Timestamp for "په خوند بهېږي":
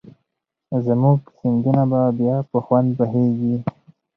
2.51-3.55